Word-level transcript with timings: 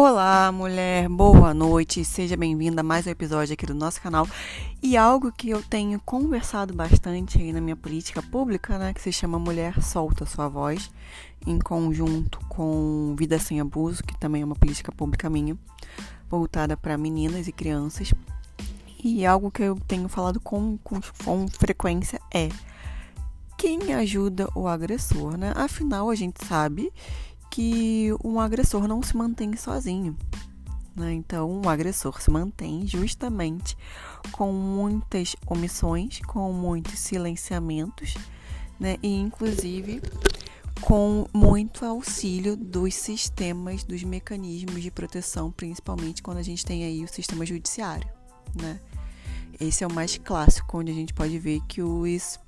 Olá, 0.00 0.52
mulher, 0.52 1.08
boa 1.08 1.52
noite, 1.52 2.04
seja 2.04 2.36
bem-vinda 2.36 2.82
a 2.82 2.84
mais 2.84 3.04
um 3.04 3.10
episódio 3.10 3.54
aqui 3.54 3.66
do 3.66 3.74
nosso 3.74 4.00
canal. 4.00 4.28
E 4.80 4.96
algo 4.96 5.32
que 5.32 5.50
eu 5.50 5.60
tenho 5.60 6.00
conversado 6.04 6.72
bastante 6.72 7.36
aí 7.36 7.52
na 7.52 7.60
minha 7.60 7.74
política 7.74 8.22
pública, 8.22 8.78
né, 8.78 8.94
que 8.94 9.02
se 9.02 9.10
chama 9.10 9.40
Mulher 9.40 9.82
Solta 9.82 10.24
Sua 10.24 10.48
Voz, 10.48 10.88
em 11.44 11.58
conjunto 11.58 12.38
com 12.48 13.16
Vida 13.18 13.40
Sem 13.40 13.60
Abuso, 13.60 14.04
que 14.04 14.16
também 14.16 14.42
é 14.42 14.44
uma 14.44 14.54
política 14.54 14.92
pública 14.92 15.28
minha, 15.28 15.58
voltada 16.30 16.76
para 16.76 16.96
meninas 16.96 17.48
e 17.48 17.52
crianças. 17.52 18.14
E 19.02 19.26
algo 19.26 19.50
que 19.50 19.64
eu 19.64 19.76
tenho 19.88 20.08
falado 20.08 20.38
com, 20.38 20.78
com, 20.78 21.00
com 21.24 21.48
frequência 21.48 22.20
é 22.32 22.50
quem 23.56 23.92
ajuda 23.92 24.48
o 24.54 24.68
agressor, 24.68 25.36
né? 25.36 25.52
Afinal, 25.56 26.08
a 26.08 26.14
gente 26.14 26.46
sabe 26.46 26.92
que 27.58 28.14
um 28.22 28.38
agressor 28.38 28.86
não 28.86 29.02
se 29.02 29.16
mantém 29.16 29.56
sozinho. 29.56 30.16
Né? 30.94 31.12
Então, 31.14 31.50
um 31.50 31.68
agressor 31.68 32.22
se 32.22 32.30
mantém 32.30 32.86
justamente 32.86 33.76
com 34.30 34.52
muitas 34.52 35.34
omissões, 35.44 36.20
com 36.20 36.52
muitos 36.52 37.00
silenciamentos, 37.00 38.14
né? 38.78 38.96
e 39.02 39.12
inclusive 39.12 40.00
com 40.80 41.26
muito 41.34 41.84
auxílio 41.84 42.56
dos 42.56 42.94
sistemas, 42.94 43.82
dos 43.82 44.04
mecanismos 44.04 44.80
de 44.80 44.92
proteção, 44.92 45.50
principalmente 45.50 46.22
quando 46.22 46.38
a 46.38 46.44
gente 46.44 46.64
tem 46.64 46.84
aí 46.84 47.02
o 47.02 47.08
sistema 47.08 47.44
judiciário. 47.44 48.08
Né? 48.54 48.78
Esse 49.60 49.82
é 49.82 49.86
o 49.88 49.92
mais 49.92 50.16
clássico, 50.16 50.78
onde 50.78 50.92
a 50.92 50.94
gente 50.94 51.12
pode 51.12 51.36
ver 51.40 51.60
que 51.66 51.82
os 51.82 52.38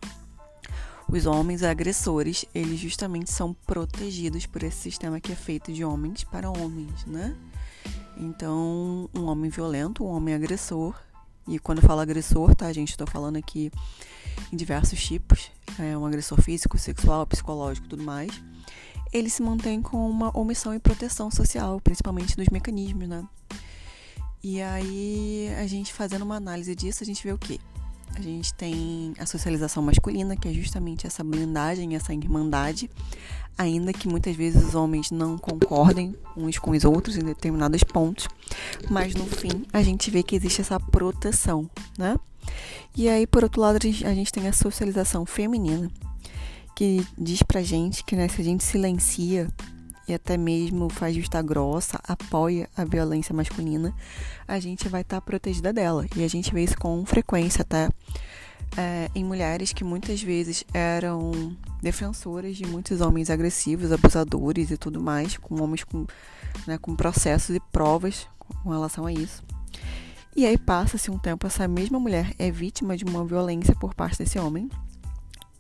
os 1.13 1.27
homens 1.27 1.63
agressores, 1.63 2.45
eles 2.55 2.79
justamente 2.79 3.31
são 3.31 3.53
protegidos 3.67 4.47
por 4.47 4.63
esse 4.63 4.77
sistema 4.77 5.21
que 5.21 5.33
é 5.33 5.35
feito 5.35 5.73
de 5.73 5.85
homens 5.85 6.23
para 6.25 6.51
homens, 6.51 7.05
né? 7.05 7.37
Então, 8.17 9.09
um 9.15 9.25
homem 9.25 9.51
violento, 9.51 10.05
um 10.05 10.09
homem 10.09 10.35
agressor, 10.35 10.95
e 11.49 11.59
quando 11.59 11.79
eu 11.79 11.85
falo 11.85 12.01
agressor, 12.01 12.55
tá, 12.55 12.73
gente, 12.73 12.91
estou 12.91 13.07
falando 13.07 13.37
aqui 13.37 13.73
em 14.53 14.57
diversos 14.57 15.03
tipos, 15.03 15.51
é 15.79 15.97
um 15.97 16.07
agressor 16.07 16.41
físico, 16.41 16.79
sexual, 16.79 17.27
psicológico, 17.27 17.89
tudo 17.89 18.05
mais. 18.05 18.31
Ele 19.13 19.29
se 19.29 19.43
mantém 19.43 19.83
com 19.83 20.09
uma 20.09 20.37
omissão 20.39 20.73
e 20.73 20.79
proteção 20.79 21.31
social, 21.31 21.81
principalmente 21.81 22.37
dos 22.37 22.49
mecanismos, 22.51 23.09
né? 23.09 23.27
E 24.43 24.63
aí, 24.63 25.53
a 25.59 25.67
gente 25.67 25.93
fazendo 25.93 26.23
uma 26.23 26.37
análise 26.37 26.75
disso, 26.75 27.03
a 27.03 27.07
gente 27.07 27.25
vê 27.25 27.33
o 27.33 27.39
quê? 27.39 27.59
A 28.15 28.21
gente 28.21 28.53
tem 28.55 29.15
a 29.19 29.27
socialização 29.27 29.83
masculina, 29.83 30.37
que 30.37 30.49
é 30.49 30.53
justamente 30.53 31.07
essa 31.07 31.25
blindagem, 31.25 31.95
essa 31.95 32.13
irmandade, 32.13 32.91
ainda 33.57 33.93
que 33.93 34.09
muitas 34.09 34.35
vezes 34.35 34.63
os 34.65 34.75
homens 34.75 35.11
não 35.11 35.39
concordem 35.39 36.15
uns 36.37 36.59
com 36.59 36.71
os 36.73 36.85
outros 36.85 37.17
em 37.17 37.25
determinados 37.25 37.83
pontos, 37.85 38.29
mas 38.91 39.15
no 39.15 39.27
fim 39.27 39.65
a 39.73 39.83
gente 39.83 40.11
vê 40.11 40.23
que 40.23 40.37
existe 40.37 40.61
essa 40.61 40.79
proteção, 40.79 41.69
né? 41.99 42.17
E 42.97 43.09
aí, 43.09 43.27
por 43.27 43.45
outro 43.45 43.61
lado, 43.61 43.77
a 43.77 44.15
gente 44.15 44.33
tem 44.33 44.49
a 44.49 44.53
socialização 44.53 45.25
feminina, 45.25 45.91
que 46.75 47.07
diz 47.17 47.43
pra 47.43 47.63
gente 47.63 48.03
que 48.05 48.17
né, 48.17 48.29
se 48.29 48.41
a 48.41 48.45
gente 48.45 48.65
silencia 48.65 49.49
e 50.09 50.15
até 50.15 50.37
mesmo 50.37 50.89
faz 50.91 51.15
vista 51.15 51.41
grossa, 51.41 52.01
apoia 52.03 52.69
a 52.77 52.85
violência 52.85 53.35
masculina, 53.35 53.95
a 54.47 54.59
gente 54.59 54.89
vai 54.89 55.03
estar 55.03 55.17
tá 55.17 55.21
protegida 55.21 55.73
dela. 55.73 56.07
E 56.17 56.25
a 56.25 56.29
gente 56.29 56.53
vê 56.53 56.65
isso 56.65 56.77
com 56.77 57.05
frequência, 57.07 57.65
tá? 57.65 57.91
É, 58.77 59.11
em 59.17 59.25
mulheres 59.25 59.73
que 59.73 59.83
muitas 59.83 60.23
vezes 60.23 60.65
eram 60.73 61.57
defensoras 61.83 62.57
de 62.57 62.65
muitos 62.65 63.01
homens 63.01 63.29
agressivos, 63.29 63.91
abusadores 63.91 64.71
e 64.71 64.77
tudo 64.77 65.03
mais, 65.03 65.37
com 65.37 65.61
homens 65.61 65.83
com, 65.83 66.07
né, 66.67 66.79
com 66.79 66.95
processos 66.95 67.57
e 67.57 67.61
provas 67.73 68.29
com 68.39 68.71
relação 68.71 69.07
a 69.07 69.13
isso. 69.13 69.43
E 70.37 70.47
aí 70.47 70.57
passa-se 70.57 71.11
um 71.11 71.19
tempo, 71.19 71.47
essa 71.47 71.67
mesma 71.67 71.99
mulher 71.99 72.33
é 72.39 72.49
vítima 72.51 72.97
de 72.97 73.05
uma 73.05 73.25
violência 73.25 73.75
por 73.75 73.93
parte 73.93 74.19
desse 74.19 74.39
homem, 74.39 74.71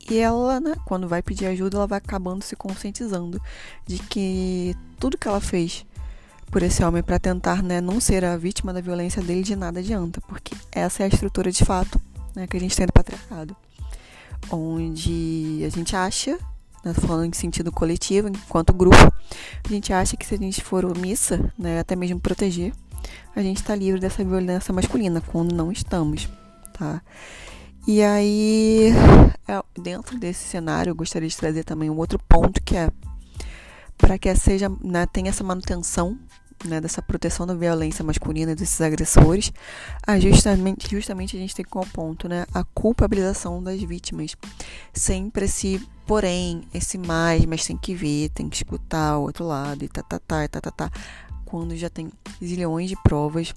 e 0.09 0.19
ela, 0.19 0.61
né, 0.61 0.75
quando 0.85 1.09
vai 1.09 1.23
pedir 1.23 1.47
ajuda, 1.47 1.77
ela 1.77 1.87
vai 1.87 1.99
acabando 1.99 2.43
se 2.43 2.57
conscientizando 2.57 3.41
de 3.87 3.99
que 3.99 4.77
tudo 4.99 5.19
que 5.19 5.29
ela 5.29 5.41
fez 5.41 5.85
por 6.51 6.63
esse 6.63 6.83
homem 6.83 7.03
para 7.03 7.19
tentar, 7.19 7.63
né, 7.63 7.81
não 7.81 8.01
ser 8.01 8.25
a 8.25 8.37
vítima 8.37 8.73
da 8.73 8.81
violência 8.81 9.23
dele 9.23 9.43
de 9.43 9.55
nada 9.55 9.81
adianta, 9.81 10.21
porque 10.23 10.55
essa 10.73 11.03
é 11.03 11.07
a 11.07 11.09
estrutura 11.09 11.53
de 11.53 11.65
fato, 11.65 12.01
né, 12.35 12.47
que 12.47 12.57
a 12.57 12.61
gente 12.61 12.77
tem 12.77 12.87
do 12.87 12.93
patriarcado, 12.93 13.57
onde 14.51 15.63
a 15.65 15.69
gente 15.69 15.95
acha, 15.95 16.39
né, 16.85 16.95
falando 16.95 17.27
em 17.27 17.33
sentido 17.33 17.71
coletivo, 17.71 18.29
enquanto 18.29 18.73
grupo, 18.73 18.97
a 18.97 19.69
gente 19.69 19.93
acha 19.93 20.17
que 20.17 20.27
se 20.27 20.35
a 20.35 20.39
gente 20.39 20.63
for 20.63 20.85
omissa, 20.85 21.53
né, 21.59 21.79
até 21.79 21.95
mesmo 21.95 22.21
proteger, 22.21 22.73
a 23.35 23.43
gente 23.43 23.59
está 23.59 23.75
livre 23.75 24.01
dessa 24.01 24.25
violência 24.25 24.73
masculina, 24.75 25.21
quando 25.21 25.55
não 25.55 25.73
estamos, 25.73 26.29
tá? 26.73 27.03
E 27.87 28.03
aí, 28.03 28.93
é, 29.49 29.63
dentro 29.81 30.19
desse 30.19 30.47
cenário, 30.47 30.91
eu 30.91 30.95
gostaria 30.95 31.29
de 31.29 31.37
trazer 31.37 31.65
também 31.65 31.89
um 31.89 31.97
outro 31.97 32.19
ponto 32.29 32.63
que 32.63 32.77
é 32.77 32.91
para 33.97 34.19
que 34.19 34.35
seja, 34.35 34.69
né, 34.83 35.07
tenha 35.07 35.31
essa 35.31 35.45
manutenção 35.45 36.19
né, 36.65 36.81
dessa 36.81 37.03
proteção 37.03 37.47
da 37.47 37.55
violência 37.55 38.05
masculina 38.05 38.55
desses 38.55 38.81
agressores, 38.81 39.53
a 40.07 40.19
justamente, 40.19 40.91
justamente 40.91 41.37
a 41.37 41.41
gente 41.41 41.55
tem 41.55 41.65
como 41.65 41.87
ponto 41.87 42.29
né, 42.29 42.47
a 42.53 42.65
culpabilização 42.65 43.63
das 43.63 43.81
vítimas. 43.83 44.37
Sempre 44.93 45.47
esse 45.47 45.81
porém, 46.07 46.63
esse 46.75 46.99
mais, 46.99 47.45
mas 47.45 47.65
tem 47.65 47.77
que 47.77 47.95
ver, 47.95 48.31
tem 48.31 48.49
que 48.49 48.57
escutar 48.57 49.17
o 49.17 49.23
outro 49.23 49.47
lado 49.47 49.85
e 49.85 49.89
tá, 49.89 50.03
tá, 50.03 50.19
tá, 50.19 50.49
tá, 50.49 50.61
tá, 50.61 50.71
tá. 50.71 50.91
Quando 51.45 51.77
já 51.77 51.89
tem 51.89 52.11
zilhões 52.43 52.89
de 52.89 52.97
provas 53.03 53.55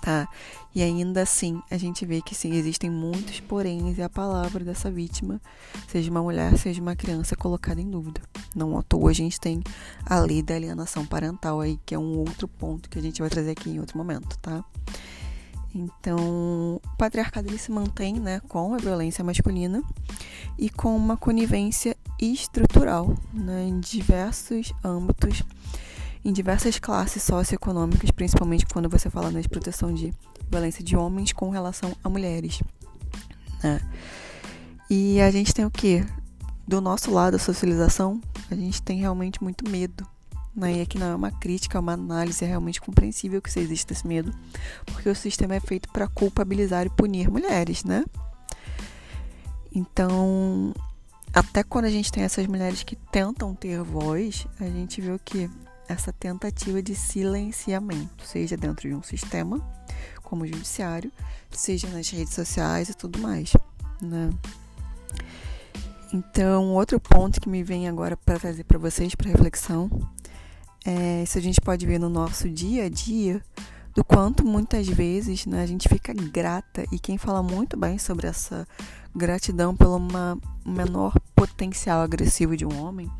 tá? 0.00 0.28
E 0.74 0.82
ainda 0.82 1.22
assim, 1.22 1.62
a 1.70 1.76
gente 1.76 2.04
vê 2.04 2.20
que 2.20 2.34
sim, 2.34 2.54
existem 2.54 2.90
muitos 2.90 3.40
poréns 3.40 3.98
e 3.98 4.02
a 4.02 4.08
palavra 4.08 4.62
dessa 4.62 4.90
vítima, 4.90 5.40
seja 5.88 6.10
uma 6.10 6.22
mulher, 6.22 6.56
seja 6.58 6.82
uma 6.82 6.94
criança, 6.94 7.34
é 7.34 7.36
colocada 7.36 7.80
em 7.80 7.90
dúvida. 7.90 8.20
Não 8.54 8.76
à 8.78 8.82
toa 8.82 9.10
a 9.10 9.14
gente 9.14 9.40
tem 9.40 9.62
a 10.04 10.18
lei 10.18 10.42
da 10.42 10.54
alienação 10.54 11.06
parental 11.06 11.60
aí, 11.60 11.78
que 11.84 11.94
é 11.94 11.98
um 11.98 12.18
outro 12.18 12.46
ponto 12.46 12.90
que 12.90 12.98
a 12.98 13.02
gente 13.02 13.20
vai 13.20 13.30
trazer 13.30 13.52
aqui 13.52 13.70
em 13.70 13.80
outro 13.80 13.96
momento, 13.96 14.38
tá? 14.38 14.64
Então, 15.74 16.80
o 16.82 16.96
patriarcado 16.96 17.48
ele 17.48 17.58
se 17.58 17.70
mantém, 17.70 18.18
né, 18.18 18.40
com 18.48 18.74
a 18.74 18.78
violência 18.78 19.22
masculina 19.22 19.82
e 20.58 20.70
com 20.70 20.96
uma 20.96 21.16
conivência 21.16 21.96
estrutural, 22.18 23.14
né, 23.32 23.66
em 23.68 23.78
diversos 23.78 24.72
âmbitos 24.82 25.42
em 26.26 26.32
diversas 26.32 26.76
classes 26.80 27.22
socioeconômicas, 27.22 28.10
principalmente 28.10 28.66
quando 28.66 28.88
você 28.88 29.08
fala 29.08 29.30
na 29.30 29.40
proteção 29.42 29.94
de 29.94 30.12
violência 30.50 30.82
de 30.82 30.96
homens 30.96 31.32
com 31.32 31.50
relação 31.50 31.96
a 32.02 32.08
mulheres. 32.08 32.60
Né? 33.62 33.80
E 34.90 35.20
a 35.20 35.30
gente 35.30 35.54
tem 35.54 35.64
o 35.64 35.70
que? 35.70 36.04
Do 36.66 36.80
nosso 36.80 37.12
lado, 37.12 37.36
a 37.36 37.38
socialização, 37.38 38.20
a 38.50 38.56
gente 38.56 38.82
tem 38.82 38.98
realmente 38.98 39.40
muito 39.40 39.70
medo. 39.70 40.04
Né? 40.52 40.78
E 40.78 40.80
aqui 40.80 40.98
não 40.98 41.06
é 41.06 41.14
uma 41.14 41.30
crítica, 41.30 41.78
é 41.78 41.80
uma 41.80 41.92
análise, 41.92 42.44
é 42.44 42.48
realmente 42.48 42.80
compreensível 42.80 43.40
que 43.40 43.56
existe 43.60 43.92
esse 43.92 44.04
medo, 44.04 44.34
porque 44.86 45.08
o 45.08 45.14
sistema 45.14 45.54
é 45.54 45.60
feito 45.60 45.88
para 45.90 46.08
culpabilizar 46.08 46.86
e 46.86 46.90
punir 46.90 47.30
mulheres, 47.30 47.84
né? 47.84 48.04
Então, 49.72 50.74
até 51.32 51.62
quando 51.62 51.84
a 51.84 51.90
gente 51.90 52.10
tem 52.10 52.24
essas 52.24 52.48
mulheres 52.48 52.82
que 52.82 52.96
tentam 52.96 53.54
ter 53.54 53.80
voz, 53.82 54.48
a 54.58 54.64
gente 54.64 55.00
vê 55.00 55.12
o 55.12 55.20
que 55.20 55.48
essa 55.88 56.12
tentativa 56.12 56.82
de 56.82 56.94
silenciamento, 56.94 58.24
seja 58.24 58.56
dentro 58.56 58.88
de 58.88 58.94
um 58.94 59.02
sistema, 59.02 59.60
como 60.22 60.44
o 60.44 60.46
judiciário, 60.46 61.12
seja 61.50 61.88
nas 61.88 62.08
redes 62.10 62.34
sociais 62.34 62.88
e 62.88 62.94
tudo 62.94 63.18
mais, 63.18 63.52
né? 64.00 64.30
Então, 66.12 66.74
outro 66.74 67.00
ponto 67.00 67.40
que 67.40 67.48
me 67.48 67.62
vem 67.62 67.88
agora 67.88 68.16
para 68.16 68.38
trazer 68.38 68.64
para 68.64 68.78
vocês 68.78 69.14
para 69.14 69.30
reflexão 69.30 69.90
é 70.84 71.24
se 71.26 71.38
a 71.38 71.42
gente 71.42 71.60
pode 71.60 71.84
ver 71.84 71.98
no 71.98 72.08
nosso 72.08 72.48
dia 72.48 72.84
a 72.84 72.88
dia 72.88 73.42
do 73.92 74.04
quanto 74.04 74.44
muitas 74.44 74.86
vezes 74.86 75.46
né, 75.46 75.62
a 75.62 75.66
gente 75.66 75.88
fica 75.88 76.12
grata 76.14 76.84
e 76.92 76.98
quem 76.98 77.18
fala 77.18 77.42
muito 77.42 77.76
bem 77.76 77.98
sobre 77.98 78.26
essa 78.26 78.68
gratidão 79.14 79.74
pelo 79.74 79.98
menor 80.64 81.18
potencial 81.34 82.02
agressivo 82.02 82.56
de 82.56 82.64
um 82.64 82.80
homem 82.80 83.10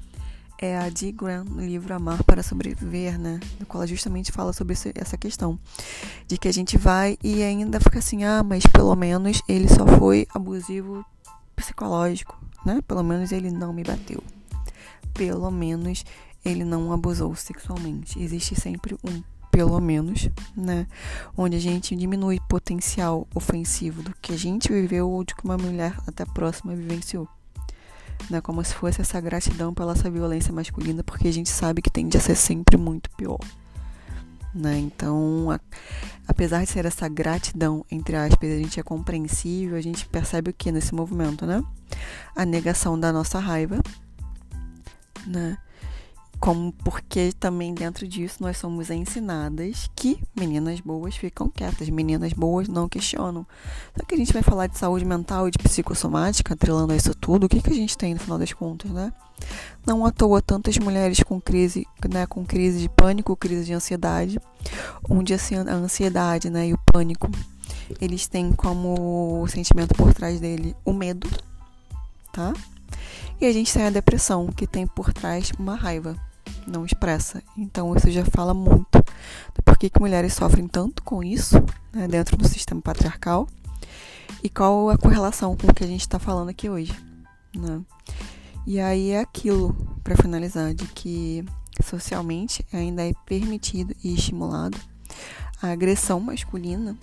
é 0.59 0.77
a 0.79 0.89
Dee 0.89 1.13
Grant 1.13 1.49
no 1.49 1.61
livro 1.61 1.95
Amar 1.95 2.23
para 2.25 2.43
Sobreviver, 2.43 3.19
né? 3.19 3.41
No 3.59 3.67
qual 3.67 3.83
ela 3.83 3.87
justamente 3.87 4.33
fala 4.33 4.53
sobre 4.53 4.77
essa 4.95 5.17
questão. 5.17 5.59
De 6.27 6.39
que 6.39 6.49
a 6.49 6.53
gente 6.53 6.79
vai 6.79 7.19
e 7.23 7.43
ainda 7.43 7.81
fica 7.81 7.99
assim, 7.99 8.25
ah, 8.25 8.43
mas 8.43 8.67
pelo 8.67 8.95
menos 8.95 9.43
ele 9.49 9.69
só 9.69 9.87
foi 9.87 10.27
abusivo 10.35 11.05
psicológico, 11.55 12.39
né? 12.65 12.81
Pelo 12.87 13.03
menos 13.03 13.33
ele 13.33 13.51
não 13.51 13.73
me 13.73 13.83
bateu. 13.83 14.23
Pelo 15.13 15.51
menos 15.51 16.05
ele 16.45 16.65
não 16.65 16.93
abusou 16.93 17.35
sexualmente. 17.35 18.23
Existe 18.23 18.55
sempre 18.55 18.97
um 19.05 19.23
pelo 19.51 19.81
menos, 19.81 20.29
né? 20.55 20.87
Onde 21.35 21.57
a 21.57 21.61
gente 21.61 21.97
diminui 21.97 22.37
o 22.37 22.47
potencial 22.47 23.27
ofensivo 23.35 24.03
do 24.03 24.15
que 24.21 24.35
a 24.35 24.37
gente 24.37 24.71
viveu 24.71 25.11
ou 25.11 25.25
de 25.25 25.35
que 25.35 25.45
uma 25.45 25.57
mulher 25.57 25.97
até 26.07 26.27
próxima 26.27 26.75
vivenciou 26.75 27.27
né? 28.31 28.41
Como 28.41 28.63
se 28.65 28.75
fosse 28.75 29.01
essa 29.01 29.21
gratidão 29.21 29.73
pela 29.73 29.93
essa 29.93 30.11
violência 30.11 30.53
masculina, 30.53 31.03
porque 31.03 31.29
a 31.29 31.33
gente 31.33 31.51
sabe 31.51 31.83
que 31.83 31.91
tende 31.91 32.17
a 32.17 32.21
ser 32.21 32.35
sempre 32.35 32.77
muito 32.77 33.11
pior, 33.11 33.39
né? 34.55 34.79
Então, 34.79 35.51
a, 35.51 35.61
apesar 36.27 36.65
de 36.65 36.71
ser 36.71 36.85
essa 36.87 37.09
gratidão, 37.09 37.85
entre 37.91 38.17
aspas, 38.17 38.51
a 38.51 38.59
gente 38.59 38.81
é 38.81 38.83
compreensível, 38.83 39.77
a 39.77 39.81
gente 39.81 40.07
percebe 40.07 40.51
o 40.51 40.55
que 40.55 40.73
nesse 40.73 40.95
movimento, 40.95 41.47
né? 41.47 41.63
A 42.35 42.45
negação 42.45 42.99
da 42.99 43.13
nossa 43.13 43.39
raiva, 43.39 43.81
né? 45.27 45.59
Como 46.39 46.73
porque 46.73 47.33
também 47.33 47.73
dentro 47.75 48.07
disso 48.07 48.37
nós 48.41 48.59
somos 48.59 48.91
ensinadas 48.91 49.91
que 49.97 50.19
meninas 50.39 50.81
boas 50.81 51.17
ficam 51.17 51.49
quietas, 51.49 51.89
meninas 51.89 52.33
boas 52.33 52.69
não 52.69 52.89
questionam. 52.89 53.47
Só 53.97 54.05
que 54.05 54.15
a 54.15 54.19
gente 54.19 54.33
vai 54.33 54.43
falar 54.43 54.67
de 54.67 54.79
saúde 54.79 55.05
mental 55.05 55.49
e 55.49 55.51
de 55.51 55.59
psicossomática, 55.59 56.55
atrelando 56.55 56.93
a 56.93 56.97
isso 56.97 57.15
tudo, 57.15 57.45
o 57.45 57.49
que, 57.49 57.63
que 57.63 57.71
a 57.71 57.75
gente 57.75 57.97
tem 57.97 58.15
no 58.15 58.21
final 58.21 58.39
das 58.39 58.53
contas, 58.53 58.91
né? 58.91 59.13
Não 59.87 60.05
à 60.05 60.11
toa 60.11 60.43
tantas 60.43 60.77
mulheres 60.79 61.23
com 61.23 61.41
crise, 61.41 61.87
né, 62.09 62.27
com 62.27 62.45
crise 62.45 62.81
de 62.81 62.89
pânico, 62.89 63.37
crise 63.37 63.67
de 63.67 63.73
ansiedade, 63.73 64.39
onde 65.09 65.35
a 65.35 65.39
ansiedade, 65.71 66.51
né, 66.51 66.69
e 66.69 66.75
o 66.75 66.79
pânico, 66.79 67.31
eles 68.01 68.27
têm 68.27 68.53
como 68.53 69.47
sentimento 69.49 69.95
por 69.95 70.13
trás 70.13 70.41
dele 70.41 70.75
o 70.85 70.93
medo, 70.93 71.29
tá? 72.33 72.53
E 73.41 73.47
a 73.47 73.53
gente 73.53 73.73
tem 73.73 73.85
a 73.85 73.91
depressão, 73.91 74.49
que 74.49 74.67
tem 74.67 74.87
por 74.87 75.13
trás 75.13 75.53
uma 75.59 75.77
raiva 75.77 76.17
não 76.67 76.85
expressa. 76.85 77.43
Então 77.57 77.95
isso 77.95 78.11
já 78.11 78.25
fala 78.25 78.53
muito 78.53 78.99
do 79.55 79.63
porquê 79.65 79.89
que 79.89 80.01
mulheres 80.01 80.35
sofrem 80.35 80.67
tanto 80.67 81.03
com 81.03 81.23
isso 81.23 81.57
né, 81.93 82.07
dentro 82.09 82.37
do 82.37 82.47
sistema 82.49 82.81
patriarcal 82.81 83.49
e 84.43 84.49
qual 84.49 84.91
a 84.91 84.99
correlação 84.99 85.57
com 85.57 85.69
o 85.69 85.75
que 85.75 85.85
a 85.85 85.87
gente 85.87 86.01
está 86.01 86.19
falando 86.19 86.49
aqui 86.49 86.69
hoje. 86.69 86.95
Né? 87.55 87.81
E 88.67 88.81
aí 88.81 89.11
é 89.11 89.21
aquilo, 89.21 89.75
para 90.03 90.17
finalizar, 90.17 90.75
de 90.75 90.87
que 90.89 91.45
socialmente 91.83 92.65
ainda 92.73 93.03
é 93.03 93.13
permitido 93.25 93.95
e 94.03 94.15
estimulado 94.15 94.79
a 95.63 95.71
agressão 95.71 96.21
masculina 96.21 96.97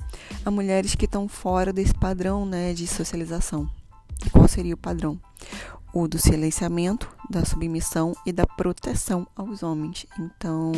a 0.45 0.51
mulheres 0.51 0.95
que 0.95 1.05
estão 1.05 1.27
fora 1.27 1.73
desse 1.73 1.93
padrão 1.93 2.45
né, 2.45 2.73
de 2.73 2.85
socialização. 2.85 3.69
Qual 4.31 4.47
seria 4.47 4.75
o 4.75 4.77
padrão? 4.77 5.19
O 5.93 6.07
do 6.07 6.17
silenciamento, 6.17 7.07
da 7.29 7.45
submissão 7.45 8.15
e 8.25 8.31
da 8.31 8.47
proteção 8.47 9.27
aos 9.35 9.61
homens. 9.61 10.07
Então, 10.19 10.71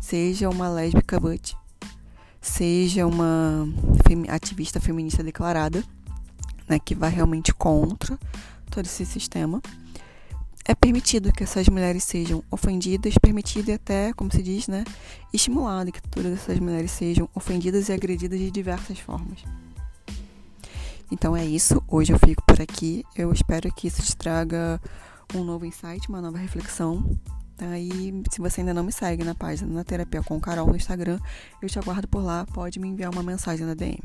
seja 0.00 0.48
uma 0.48 0.68
lésbica 0.68 1.20
but, 1.20 1.52
seja 2.40 3.06
uma 3.06 3.68
ativista 4.28 4.80
feminista 4.80 5.22
declarada, 5.22 5.84
né, 6.66 6.78
que 6.78 6.94
vai 6.94 7.10
realmente 7.10 7.52
contra 7.52 8.18
todo 8.70 8.86
esse 8.86 9.04
sistema, 9.04 9.60
é 10.64 10.74
permitido 10.74 11.32
que 11.32 11.42
essas 11.42 11.68
mulheres 11.68 12.04
sejam 12.04 12.42
ofendidas, 12.50 13.14
permitido 13.18 13.70
e 13.70 13.72
até, 13.72 14.12
como 14.12 14.30
se 14.30 14.42
diz, 14.42 14.68
né, 14.68 14.84
estimulado 15.32 15.92
que 15.92 16.00
todas 16.00 16.32
essas 16.32 16.58
mulheres 16.58 16.92
sejam 16.92 17.28
ofendidas 17.34 17.88
e 17.88 17.92
agredidas 17.92 18.38
de 18.38 18.50
diversas 18.50 18.98
formas. 18.98 19.40
Então 21.10 21.36
é 21.36 21.44
isso. 21.44 21.82
Hoje 21.88 22.12
eu 22.12 22.18
fico 22.18 22.42
aqui. 22.62 23.04
Eu 23.16 23.32
espero 23.32 23.72
que 23.72 23.88
isso 23.88 24.02
te 24.02 24.16
traga 24.16 24.80
um 25.34 25.44
novo 25.44 25.64
insight, 25.64 26.08
uma 26.08 26.20
nova 26.20 26.38
reflexão. 26.38 27.18
Tá? 27.56 27.78
E 27.78 28.22
se 28.30 28.40
você 28.40 28.60
ainda 28.60 28.72
não 28.72 28.84
me 28.84 28.92
segue 28.92 29.22
na 29.22 29.34
página 29.34 29.72
na 29.72 29.84
Terapia 29.84 30.22
com 30.22 30.40
Carol 30.40 30.66
no 30.66 30.76
Instagram, 30.76 31.18
eu 31.60 31.68
te 31.68 31.78
aguardo 31.78 32.08
por 32.08 32.22
lá. 32.22 32.46
Pode 32.46 32.78
me 32.78 32.88
enviar 32.88 33.12
uma 33.12 33.22
mensagem 33.22 33.66
na 33.66 33.74
DM. 33.74 34.00